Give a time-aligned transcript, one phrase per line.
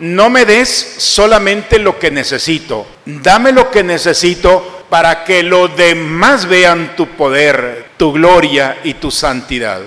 [0.00, 6.46] no me des solamente lo que necesito, dame lo que necesito para que los demás
[6.46, 9.82] vean tu poder, tu gloria y tu santidad.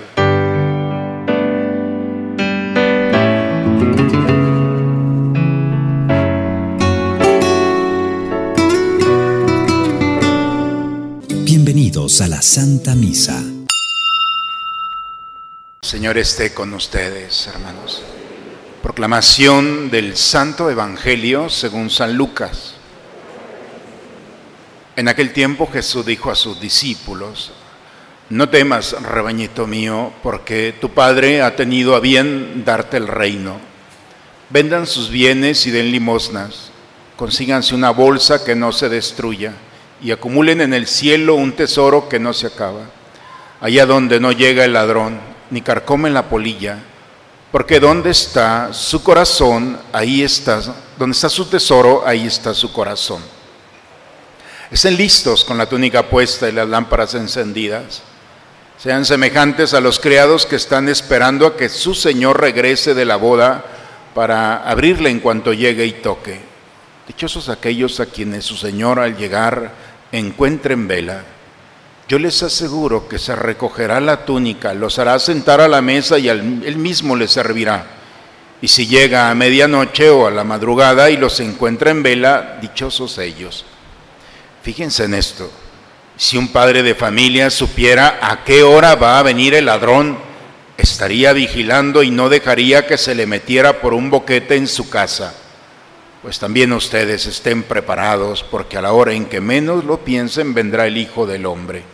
[11.44, 13.42] Bienvenidos a la Santa Misa.
[15.82, 18.02] Señor esté con ustedes, hermanos.
[18.84, 22.74] Proclamación del Santo Evangelio según San Lucas.
[24.94, 27.52] En aquel tiempo Jesús dijo a sus discípulos,
[28.28, 33.56] no temas, rebañito mío, porque tu Padre ha tenido a bien darte el reino.
[34.50, 36.70] Vendan sus bienes y den limosnas.
[37.16, 39.54] Consíganse una bolsa que no se destruya
[40.02, 42.82] y acumulen en el cielo un tesoro que no se acaba,
[43.62, 46.80] allá donde no llega el ladrón, ni carcome la polilla
[47.54, 50.60] porque donde está su corazón, ahí está,
[50.98, 53.22] donde está su tesoro, ahí está su corazón.
[54.72, 58.02] Estén listos con la túnica puesta y las lámparas encendidas.
[58.76, 63.14] Sean semejantes a los criados que están esperando a que su Señor regrese de la
[63.14, 63.64] boda
[64.16, 66.40] para abrirle en cuanto llegue y toque.
[67.06, 69.70] Dichosos aquellos a quienes su Señor al llegar
[70.10, 71.24] encuentre en vela.
[72.06, 76.28] Yo les aseguro que se recogerá la túnica, los hará sentar a la mesa y
[76.28, 77.86] él mismo les servirá.
[78.60, 83.18] Y si llega a medianoche o a la madrugada y los encuentra en vela, dichosos
[83.18, 83.64] ellos.
[84.62, 85.50] Fíjense en esto.
[86.16, 90.18] Si un padre de familia supiera a qué hora va a venir el ladrón,
[90.78, 95.34] estaría vigilando y no dejaría que se le metiera por un boquete en su casa.
[96.22, 100.86] Pues también ustedes estén preparados, porque a la hora en que menos lo piensen vendrá
[100.86, 101.93] el Hijo del Hombre.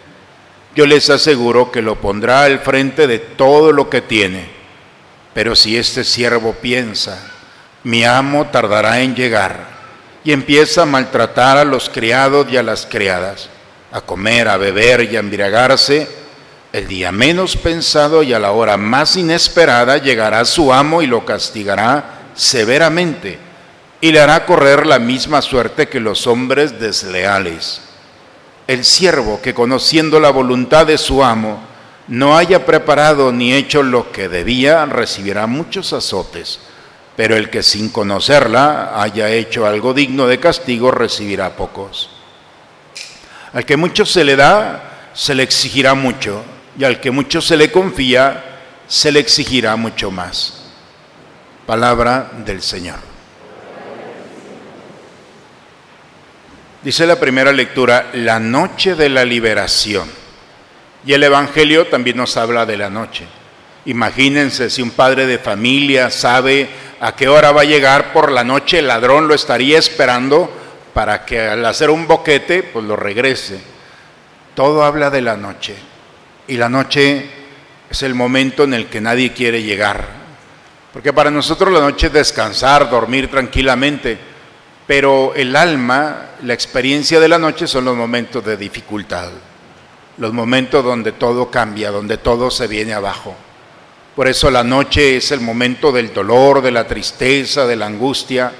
[0.75, 4.49] yo les aseguro que lo pondrá al frente de todo lo que tiene.
[5.33, 7.19] Pero si este siervo piensa,
[7.83, 9.69] mi amo tardará en llegar,
[10.23, 13.49] y empieza a maltratar a los criados y a las criadas,
[13.91, 16.07] a comer, a beber y a embriagarse,
[16.71, 21.25] el día menos pensado y a la hora más inesperada llegará su amo y lo
[21.25, 23.39] castigará severamente,
[23.99, 27.81] y le hará correr la misma suerte que los hombres desleales
[28.67, 31.59] el siervo que conociendo la voluntad de su amo
[32.07, 36.59] no haya preparado ni hecho lo que debía, recibirá muchos azotes,
[37.15, 42.09] pero el que sin conocerla haya hecho algo digno de castigo, recibirá pocos.
[43.53, 46.43] Al que mucho se le da, se le exigirá mucho,
[46.77, 50.63] y al que mucho se le confía, se le exigirá mucho más.
[51.65, 53.10] Palabra del Señor.
[56.83, 60.09] Dice la primera lectura, la noche de la liberación.
[61.05, 63.25] Y el Evangelio también nos habla de la noche.
[63.85, 66.67] Imagínense si un padre de familia sabe
[66.99, 70.51] a qué hora va a llegar por la noche, el ladrón lo estaría esperando
[70.91, 73.61] para que al hacer un boquete, pues lo regrese.
[74.55, 75.75] Todo habla de la noche.
[76.47, 77.29] Y la noche
[77.91, 80.07] es el momento en el que nadie quiere llegar.
[80.91, 84.30] Porque para nosotros la noche es descansar, dormir tranquilamente
[84.91, 89.29] pero el alma, la experiencia de la noche son los momentos de dificultad,
[90.17, 93.33] los momentos donde todo cambia, donde todo se viene abajo.
[94.17, 98.51] Por eso la noche es el momento del dolor, de la tristeza, de la angustia.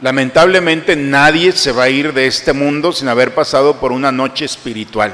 [0.00, 4.44] Lamentablemente nadie se va a ir de este mundo sin haber pasado por una noche
[4.44, 5.12] espiritual.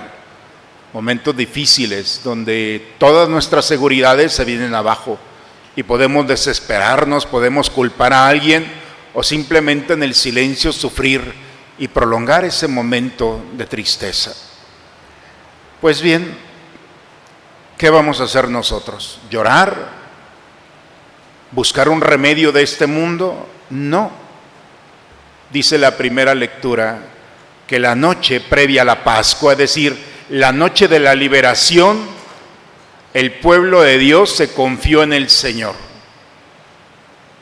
[0.92, 5.19] Momentos difíciles donde todas nuestras seguridades se vienen abajo
[5.76, 8.75] y podemos desesperarnos, podemos culpar a alguien
[9.19, 11.32] o simplemente en el silencio sufrir
[11.78, 14.35] y prolongar ese momento de tristeza.
[15.81, 16.37] Pues bien,
[17.79, 19.19] ¿qué vamos a hacer nosotros?
[19.31, 19.88] ¿Llorar?
[21.50, 23.49] ¿Buscar un remedio de este mundo?
[23.70, 24.12] No.
[25.50, 26.99] Dice la primera lectura
[27.67, 29.99] que la noche previa a la Pascua, es decir,
[30.29, 32.06] la noche de la liberación,
[33.14, 35.86] el pueblo de Dios se confió en el Señor.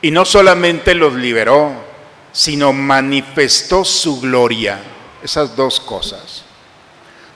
[0.04, 1.72] Y no solamente los liberó,
[2.30, 4.78] sino manifestó su gloria.
[5.22, 6.44] Esas dos cosas.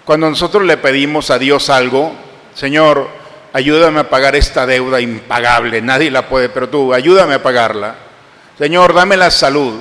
[0.04, 2.12] Cuando nosotros le pedimos a Dios algo,
[2.54, 3.08] Señor,
[3.54, 7.94] ayúdame a pagar esta deuda impagable, nadie la puede, pero tú, ayúdame a pagarla.
[8.58, 9.76] Señor, dame la salud.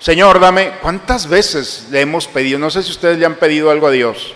[0.00, 2.58] Señor, dame, ¿cuántas veces le hemos pedido?
[2.58, 4.34] No sé si ustedes le han pedido algo a Dios.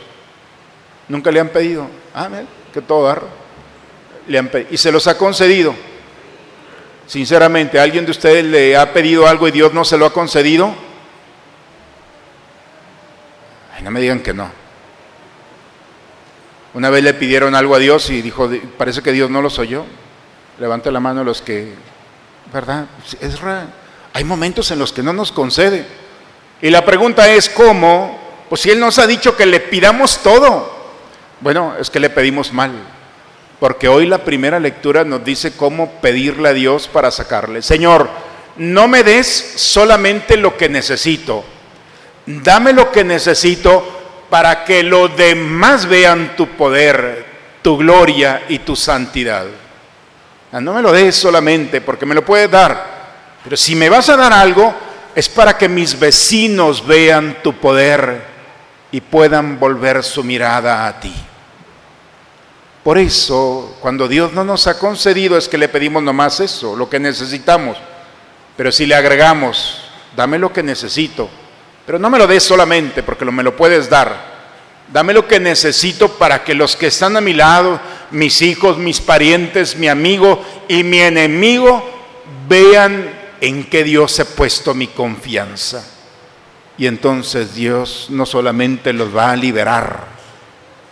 [1.09, 1.89] Nunca le han pedido.
[2.15, 2.31] Ah,
[2.73, 3.23] que todo dar.
[4.29, 4.69] Le han pedido.
[4.71, 5.75] Y se los ha concedido.
[7.07, 10.75] Sinceramente, ¿alguien de ustedes le ha pedido algo y Dios no se lo ha concedido?
[13.87, 14.51] No me digan que no.
[16.75, 19.85] Una vez le pidieron algo a Dios y dijo, parece que Dios no los oyó.
[20.59, 21.73] Levante la mano los que,
[22.53, 22.87] ¿verdad?
[23.21, 23.69] Es raro.
[24.13, 25.87] Hay momentos en los que no nos concede.
[26.61, 28.19] Y la pregunta es, ¿cómo?
[28.49, 30.75] Pues si Él nos ha dicho que le pidamos todo.
[31.41, 32.73] Bueno, es que le pedimos mal.
[33.59, 37.63] Porque hoy la primera lectura nos dice cómo pedirle a Dios para sacarle.
[37.63, 38.09] Señor,
[38.57, 39.27] no me des
[39.57, 41.45] solamente lo que necesito.
[42.27, 43.97] Dame lo que necesito
[44.29, 47.25] para que los demás vean tu poder,
[47.63, 49.47] tu gloria y tu santidad.
[50.53, 52.97] No me lo des solamente porque me lo puedes dar.
[53.45, 54.75] Pero si me vas a dar algo,
[55.15, 58.23] es para que mis vecinos vean tu poder
[58.91, 61.15] y puedan volver su mirada a ti.
[62.87, 66.89] Por eso, cuando Dios no nos ha concedido es que le pedimos nomás eso, lo
[66.89, 67.77] que necesitamos.
[68.57, 69.79] Pero si le agregamos,
[70.15, 71.29] dame lo que necesito,
[71.85, 74.37] pero no me lo des solamente porque me lo puedes dar.
[74.93, 77.81] Dame lo que necesito para que los que están a mi lado,
[78.13, 81.85] mis hijos, mis parientes, mi amigo y mi enemigo,
[82.49, 83.11] vean
[83.41, 85.85] en qué Dios he puesto mi confianza.
[86.79, 90.05] Y entonces Dios no solamente los va a liberar,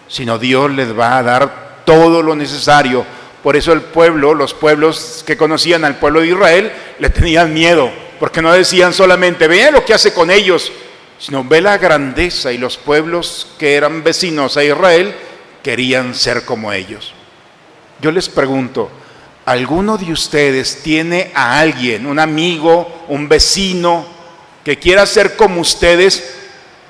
[0.09, 3.05] sino Dios les va a dar todo lo necesario.
[3.43, 7.91] Por eso el pueblo, los pueblos que conocían al pueblo de Israel, le tenían miedo,
[8.19, 10.73] porque no decían solamente, ve lo que hace con ellos,
[11.19, 15.15] sino ve la grandeza y los pueblos que eran vecinos a Israel
[15.63, 17.13] querían ser como ellos.
[18.01, 18.91] Yo les pregunto,
[19.45, 24.07] ¿alguno de ustedes tiene a alguien, un amigo, un vecino,
[24.65, 26.35] que quiera ser como ustedes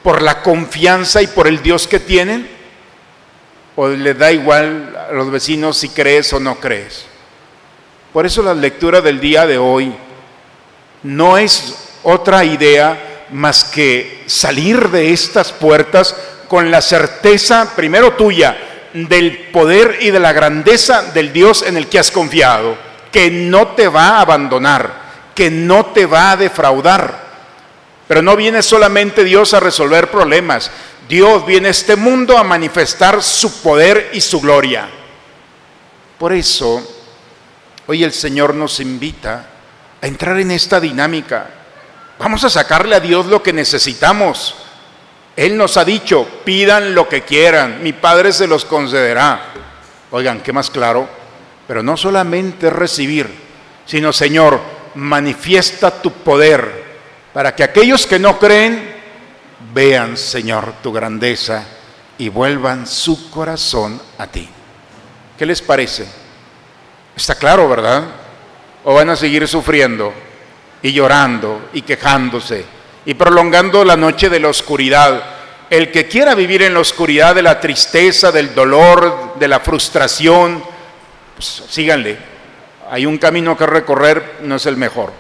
[0.03, 2.54] por la confianza y por el Dios que tienen?
[3.77, 7.07] O le da igual a los vecinos si crees o no crees.
[8.13, 9.93] Por eso la lectura del día de hoy
[11.03, 16.15] no es otra idea más que salir de estas puertas
[16.47, 18.57] con la certeza, primero tuya,
[18.93, 22.77] del poder y de la grandeza del Dios en el que has confiado,
[23.11, 24.93] que no te va a abandonar,
[25.35, 27.25] que no te va a defraudar.
[28.07, 30.71] Pero no viene solamente Dios a resolver problemas,
[31.09, 34.89] Dios viene a este mundo a manifestar su poder y su gloria.
[36.19, 36.83] Por eso,
[37.87, 39.47] hoy el Señor nos invita
[40.01, 41.47] a entrar en esta dinámica.
[42.19, 44.55] Vamos a sacarle a Dios lo que necesitamos.
[45.37, 49.53] Él nos ha dicho, pidan lo que quieran, mi Padre se los concederá.
[50.11, 51.09] Oigan, ¿qué más claro?
[51.67, 53.29] Pero no solamente recibir,
[53.85, 54.61] sino Señor,
[54.95, 56.85] manifiesta tu poder
[57.33, 58.94] para que aquellos que no creen
[59.75, 61.65] vean, Señor, tu grandeza
[62.17, 64.49] y vuelvan su corazón a ti.
[65.37, 66.07] ¿Qué les parece?
[67.17, 68.05] Está claro, ¿verdad?
[68.85, 70.13] ¿O van a seguir sufriendo
[70.81, 72.65] y llorando y quejándose
[73.05, 75.23] y prolongando la noche de la oscuridad?
[75.69, 80.63] El que quiera vivir en la oscuridad de la tristeza, del dolor, de la frustración,
[81.35, 82.17] pues síganle.
[82.91, 85.13] Hay un camino que recorrer, no es el mejor.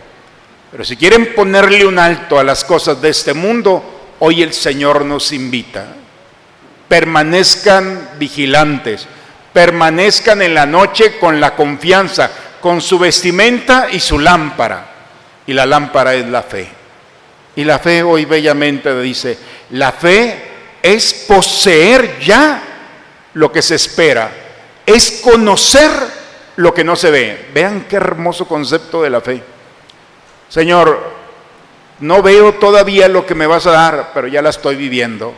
[0.70, 5.05] Pero si quieren ponerle un alto a las cosas de este mundo, Hoy el Señor
[5.05, 5.86] nos invita.
[6.88, 9.06] Permanezcan vigilantes,
[9.53, 14.86] permanezcan en la noche con la confianza, con su vestimenta y su lámpara.
[15.46, 16.69] Y la lámpara es la fe.
[17.56, 19.38] Y la fe hoy bellamente dice,
[19.70, 20.43] la fe
[20.82, 22.62] es poseer ya
[23.34, 24.31] lo que se espera,
[24.84, 25.91] es conocer
[26.56, 27.48] lo que no se ve.
[27.55, 29.43] Vean qué hermoso concepto de la fe.
[30.48, 31.23] Señor,
[32.01, 35.32] no veo todavía lo que me vas a dar, pero ya la estoy viviendo.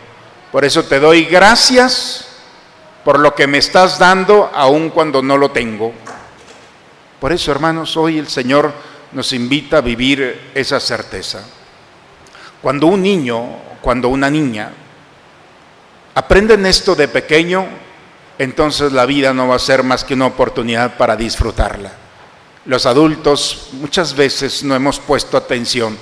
[0.50, 2.28] Por eso te doy gracias
[3.04, 5.92] por lo que me estás dando, aun cuando no lo tengo.
[7.20, 8.72] Por eso, hermanos, hoy el Señor
[9.12, 11.44] nos invita a vivir esa certeza.
[12.60, 13.46] Cuando un niño,
[13.80, 14.72] cuando una niña
[16.14, 17.66] aprenden esto de pequeño,
[18.38, 21.92] entonces la vida no va a ser más que una oportunidad para disfrutarla.
[22.64, 25.96] Los adultos muchas veces no hemos puesto atención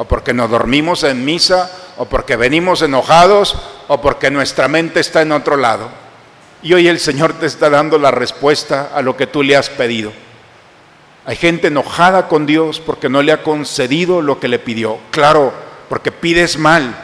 [0.00, 3.54] o porque nos dormimos en misa, o porque venimos enojados,
[3.86, 5.90] o porque nuestra mente está en otro lado.
[6.62, 9.68] Y hoy el Señor te está dando la respuesta a lo que tú le has
[9.68, 10.10] pedido.
[11.26, 14.96] Hay gente enojada con Dios porque no le ha concedido lo que le pidió.
[15.10, 15.52] Claro,
[15.90, 16.96] porque pides mal,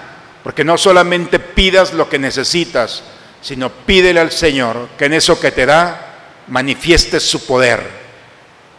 [0.42, 3.02] porque no solamente pidas lo que necesitas,
[3.42, 6.14] sino pídele al Señor que en eso que te da
[6.48, 7.90] manifieste su poder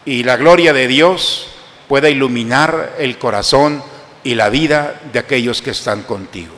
[0.05, 1.50] y la gloria de Dios
[1.88, 3.83] pueda iluminar el corazón
[4.24, 6.53] y la vida de aquellos que están contigo.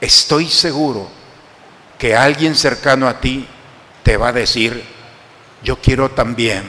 [0.00, 1.08] Estoy seguro
[1.98, 3.46] que alguien cercano a ti
[4.02, 4.82] te va a decir,
[5.62, 6.64] yo quiero también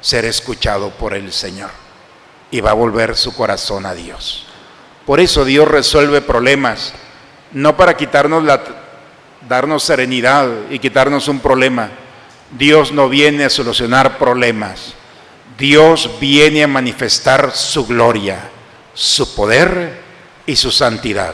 [0.00, 1.70] ser escuchado por el Señor.
[2.50, 4.46] Y va a volver su corazón a Dios.
[5.04, 6.94] Por eso Dios resuelve problemas,
[7.52, 8.62] no para quitarnos la,
[9.48, 11.90] darnos serenidad y quitarnos un problema.
[12.58, 14.94] Dios no viene a solucionar problemas.
[15.58, 18.50] Dios viene a manifestar su gloria
[18.98, 19.96] su poder
[20.44, 21.32] y su santidad.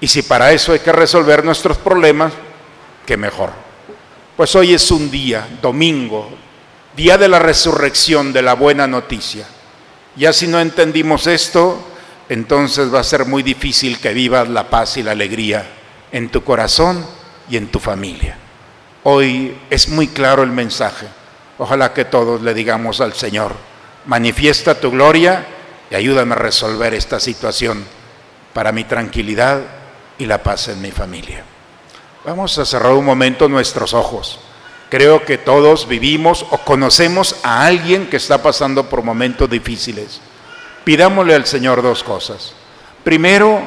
[0.00, 2.32] Y si para eso hay que resolver nuestros problemas,
[3.04, 3.50] qué mejor.
[4.36, 6.30] Pues hoy es un día, domingo,
[6.94, 9.48] día de la resurrección, de la buena noticia.
[10.14, 11.84] Ya si no entendimos esto,
[12.28, 15.66] entonces va a ser muy difícil que vivas la paz y la alegría
[16.12, 17.04] en tu corazón
[17.50, 18.38] y en tu familia.
[19.02, 21.08] Hoy es muy claro el mensaje.
[21.58, 23.56] Ojalá que todos le digamos al Señor,
[24.04, 25.55] manifiesta tu gloria
[25.90, 27.84] y ayúdame a resolver esta situación
[28.52, 29.60] para mi tranquilidad
[30.18, 31.44] y la paz en mi familia.
[32.24, 34.40] Vamos a cerrar un momento nuestros ojos.
[34.88, 40.20] Creo que todos vivimos o conocemos a alguien que está pasando por momentos difíciles.
[40.84, 42.52] Pidámosle al Señor dos cosas.
[43.04, 43.62] Primero,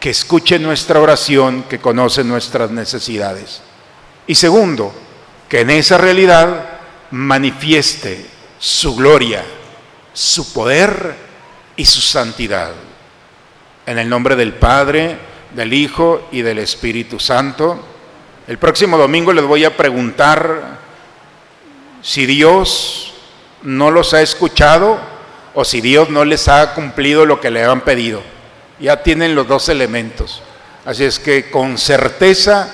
[0.00, 3.62] que escuche nuestra oración, que conoce nuestras necesidades.
[4.26, 4.92] Y segundo,
[5.48, 6.80] que en esa realidad
[7.12, 8.26] manifieste
[8.58, 9.44] su gloria,
[10.12, 11.31] su poder
[11.76, 12.72] y su santidad.
[13.86, 15.18] En el nombre del Padre,
[15.54, 17.78] del Hijo y del Espíritu Santo.
[18.46, 20.78] El próximo domingo les voy a preguntar
[22.00, 23.14] si Dios
[23.62, 24.98] no los ha escuchado
[25.54, 28.22] o si Dios no les ha cumplido lo que le han pedido.
[28.80, 30.42] Ya tienen los dos elementos.
[30.84, 32.72] Así es que con certeza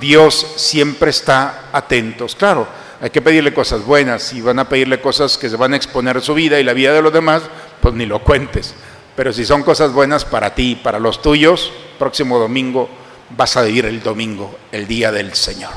[0.00, 2.34] Dios siempre está atentos.
[2.34, 2.66] Claro,
[3.00, 4.22] hay que pedirle cosas buenas.
[4.24, 6.92] Si van a pedirle cosas que se van a exponer su vida y la vida
[6.92, 7.42] de los demás,
[7.80, 8.74] pues ni lo cuentes.
[9.16, 12.88] Pero si son cosas buenas para ti, para los tuyos, próximo domingo
[13.36, 15.70] vas a vivir el domingo, el día del Señor.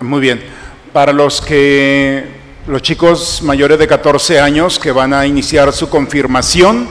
[0.00, 0.42] Muy bien.
[0.92, 2.24] Para los que
[2.66, 6.88] los chicos mayores de 14 años que van a iniciar su confirmación,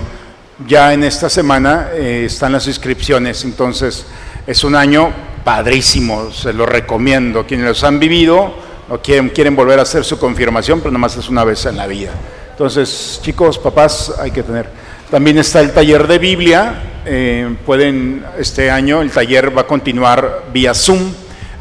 [0.67, 4.05] ya en esta semana eh, están las inscripciones, entonces
[4.45, 5.11] es un año
[5.43, 7.45] padrísimo, se lo recomiendo.
[7.45, 8.53] Quienes los han vivido
[8.89, 11.87] o quieren, quieren volver a hacer su confirmación, pero nomás es una vez en la
[11.87, 12.11] vida.
[12.57, 14.67] Entonces, chicos, papás, hay que tener.
[15.11, 17.03] También está el taller de Biblia.
[17.05, 21.13] Eh, pueden, este año el taller va a continuar vía Zoom.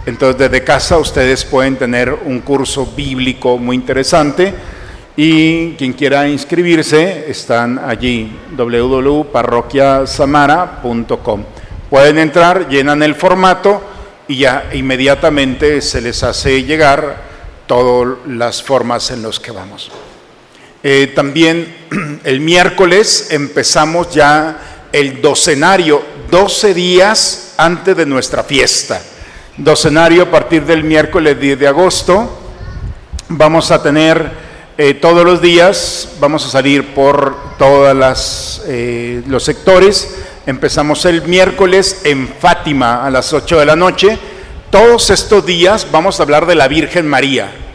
[0.06, 4.54] Entonces, desde casa ustedes pueden tener un curso bíblico muy interesante.
[5.18, 11.44] Y quien quiera inscribirse, están allí, www.parroquiasamara.com.
[11.90, 13.82] Pueden entrar, llenan el formato
[14.28, 17.18] y ya inmediatamente se les hace llegar
[17.66, 19.90] todas las formas en las que vamos.
[20.88, 21.66] Eh, también
[22.22, 26.00] el miércoles empezamos ya el docenario,
[26.30, 29.02] 12 días antes de nuestra fiesta.
[29.56, 32.38] Docenario a partir del miércoles 10 de agosto.
[33.30, 34.30] Vamos a tener
[34.78, 40.18] eh, todos los días, vamos a salir por todos eh, los sectores.
[40.46, 44.20] Empezamos el miércoles en Fátima a las 8 de la noche.
[44.70, 47.65] Todos estos días vamos a hablar de la Virgen María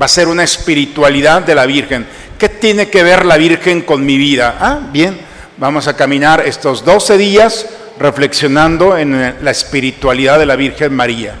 [0.00, 2.06] va a ser una espiritualidad de la Virgen.
[2.38, 4.56] ¿Qué tiene que ver la Virgen con mi vida?
[4.60, 5.18] Ah, bien,
[5.56, 7.66] vamos a caminar estos 12 días
[7.98, 11.34] reflexionando en la espiritualidad de la Virgen María.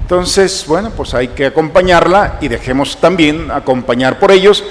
[0.00, 4.64] Entonces, bueno, pues hay que acompañarla y dejemos también acompañar por ellos.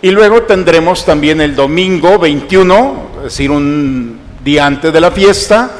[0.00, 5.70] Y luego tendremos también el domingo 21, es decir, un día antes de la fiesta,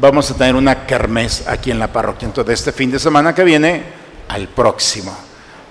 [0.00, 2.26] vamos a tener una kermés aquí en la parroquia.
[2.26, 3.82] Entonces, de este fin de semana que viene
[4.28, 5.14] al próximo.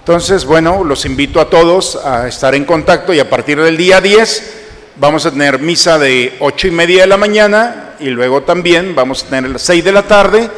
[0.04, 4.02] Entonces, bueno, los invito a todos a estar en contacto y a partir del día
[4.02, 4.54] 10
[4.98, 9.24] vamos a tener misa de 8 y media de la mañana y luego también vamos
[9.24, 10.50] a tener las 6 de la tarde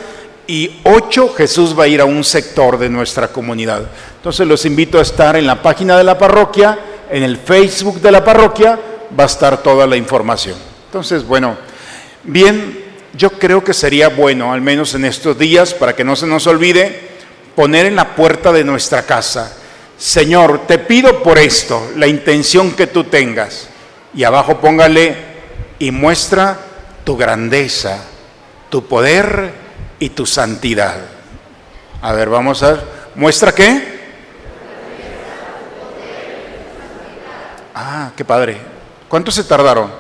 [0.48, 3.84] y 8 Jesús va a ir a un sector de nuestra comunidad.
[4.16, 6.80] Entonces los invito a estar en la página de la parroquia,
[7.12, 8.80] en el Facebook de la parroquia,
[9.18, 10.56] va a estar toda la información.
[10.88, 11.56] Entonces, bueno,
[12.24, 12.84] bien,
[13.16, 16.48] yo creo que sería bueno, al menos en estos días, para que no se nos
[16.48, 17.05] olvide,
[17.56, 19.56] poner en la puerta de nuestra casa,
[19.98, 23.70] Señor, te pido por esto, la intención que tú tengas.
[24.14, 25.16] Y abajo póngale,
[25.80, 26.58] y muestra
[27.04, 28.00] tu grandeza,
[28.70, 29.52] tu poder
[30.00, 30.98] y tu santidad.
[32.02, 32.84] A ver, vamos a ver,
[33.16, 33.96] ¿muestra qué?
[37.74, 38.58] Ah, qué padre.
[39.08, 39.92] ¿Cuánto se tardaron?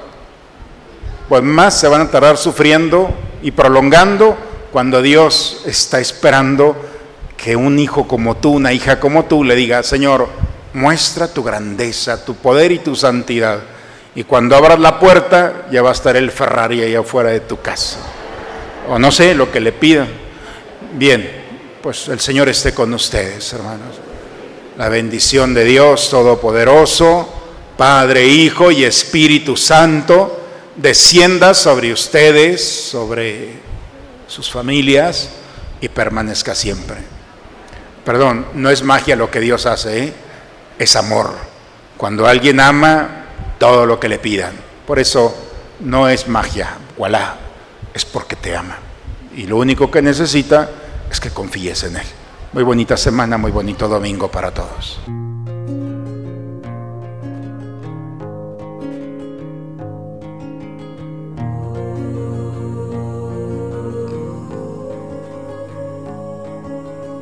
[1.27, 4.37] Pues más se van a tardar sufriendo y prolongando
[4.71, 6.75] cuando Dios está esperando
[7.45, 10.27] que un hijo como tú, una hija como tú, le diga, Señor,
[10.73, 13.59] muestra tu grandeza, tu poder y tu santidad.
[14.15, 17.61] Y cuando abras la puerta, ya va a estar el Ferrari allá afuera de tu
[17.61, 17.99] casa.
[18.89, 20.07] O no sé, lo que le pidan.
[20.93, 21.43] Bien,
[21.83, 23.97] pues el Señor esté con ustedes, hermanos.
[24.79, 27.31] La bendición de Dios Todopoderoso,
[27.77, 30.41] Padre, Hijo y Espíritu Santo,
[30.77, 33.51] descienda sobre ustedes, sobre
[34.25, 35.29] sus familias
[35.79, 37.14] y permanezca siempre.
[38.05, 40.13] Perdón, no es magia lo que Dios hace, ¿eh?
[40.77, 41.33] es amor.
[41.97, 43.25] Cuando alguien ama,
[43.57, 44.53] todo lo que le pidan.
[44.85, 45.35] Por eso
[45.79, 47.35] no es magia, voilà,
[47.93, 48.77] es porque te ama.
[49.35, 50.69] Y lo único que necesita
[51.09, 52.07] es que confíes en Él.
[52.53, 54.99] Muy bonita semana, muy bonito domingo para todos.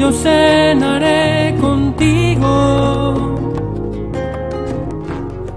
[0.00, 3.36] yo cenaré contigo.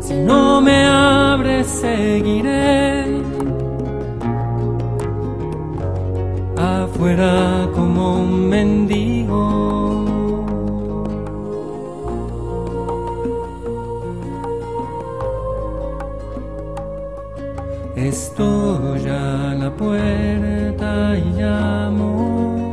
[0.01, 3.05] Si no me abres seguiré
[6.57, 10.03] afuera como un mendigo.
[17.95, 22.72] Estoy a la puerta y llamo,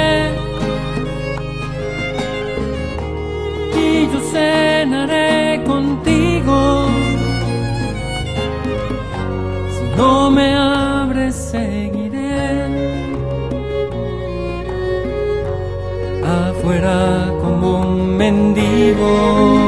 [18.31, 19.60] un